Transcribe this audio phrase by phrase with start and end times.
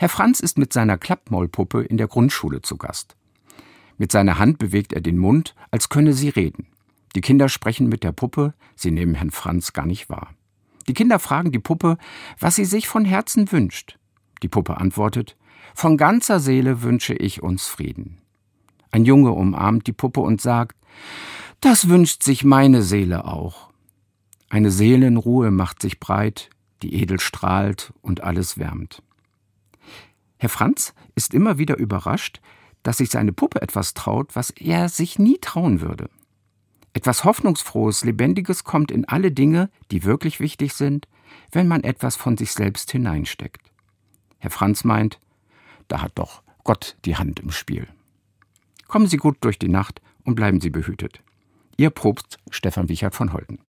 [0.00, 3.16] Herr Franz ist mit seiner Klappmaulpuppe in der Grundschule zu Gast.
[3.96, 6.68] Mit seiner Hand bewegt er den Mund, als könne sie reden.
[7.16, 10.34] Die Kinder sprechen mit der Puppe, sie nehmen Herrn Franz gar nicht wahr.
[10.86, 11.98] Die Kinder fragen die Puppe,
[12.38, 13.98] was sie sich von Herzen wünscht.
[14.44, 15.36] Die Puppe antwortet,
[15.74, 18.18] von ganzer Seele wünsche ich uns Frieden.
[18.92, 20.76] Ein Junge umarmt die Puppe und sagt,
[21.60, 23.70] das wünscht sich meine Seele auch.
[24.48, 26.50] Eine Seelenruhe macht sich breit,
[26.82, 29.02] die edel strahlt und alles wärmt.
[30.38, 32.40] Herr Franz ist immer wieder überrascht,
[32.82, 36.08] dass sich seine Puppe etwas traut, was er sich nie trauen würde.
[36.92, 41.06] Etwas Hoffnungsfrohes, Lebendiges kommt in alle Dinge, die wirklich wichtig sind,
[41.52, 43.70] wenn man etwas von sich selbst hineinsteckt.
[44.38, 45.20] Herr Franz meint,
[45.88, 47.88] da hat doch Gott die Hand im Spiel.
[48.86, 51.20] Kommen Sie gut durch die Nacht und bleiben Sie behütet.
[51.76, 53.58] Ihr Propst Stefan Wichert von Holten.